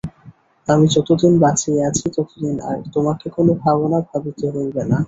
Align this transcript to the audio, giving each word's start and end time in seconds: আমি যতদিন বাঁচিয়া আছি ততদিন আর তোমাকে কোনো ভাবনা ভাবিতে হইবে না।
আমি 0.67 0.85
যতদিন 0.95 1.33
বাঁচিয়া 1.43 1.81
আছি 1.89 2.05
ততদিন 2.15 2.55
আর 2.69 2.77
তোমাকে 2.93 3.27
কোনো 3.35 3.51
ভাবনা 3.61 3.99
ভাবিতে 4.09 4.45
হইবে 4.53 4.83
না। 4.85 4.97